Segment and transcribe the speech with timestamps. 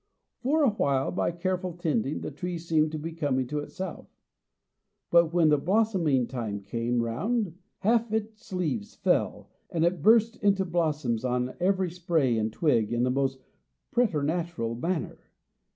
[0.39, 4.07] For a while, by careful tending, the tree seemed to be coming to itself;
[5.11, 10.65] but, when the blossoming time came round, half its leaves fell, and it burst into
[10.65, 13.43] blossoms on every spray and twig in the most
[13.91, 15.19] preternatural manner.